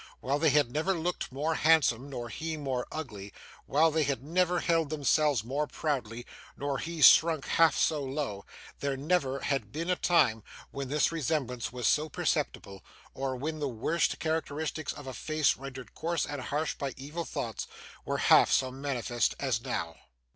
While 0.19 0.39
they 0.39 0.49
had 0.49 0.71
never 0.71 0.95
looked 0.95 1.31
more 1.31 1.53
handsome, 1.53 2.09
nor 2.09 2.29
he 2.29 2.57
more 2.57 2.87
ugly; 2.91 3.31
while 3.67 3.91
they 3.91 4.01
had 4.01 4.23
never 4.23 4.59
held 4.61 4.89
themselves 4.89 5.43
more 5.43 5.67
proudly, 5.67 6.25
nor 6.57 6.79
he 6.79 7.03
shrunk 7.03 7.45
half 7.45 7.77
so 7.77 8.03
low; 8.03 8.43
there 8.79 8.97
never 8.97 9.41
had 9.41 9.71
been 9.71 9.91
a 9.91 9.95
time 9.95 10.41
when 10.71 10.87
this 10.87 11.11
resemblance 11.11 11.71
was 11.71 11.85
so 11.87 12.09
perceptible, 12.09 12.83
or 13.13 13.35
when 13.35 13.57
all 13.57 13.59
the 13.59 13.67
worst 13.67 14.17
characteristics 14.17 14.91
of 14.91 15.05
a 15.05 15.13
face 15.13 15.55
rendered 15.55 15.93
coarse 15.93 16.25
and 16.25 16.41
harsh 16.41 16.73
by 16.73 16.95
evil 16.97 17.23
thoughts 17.23 17.67
were 18.03 18.17
half 18.17 18.51
so 18.51 18.71
manifest 18.71 19.35
as 19.39 19.61
now. 19.61 19.95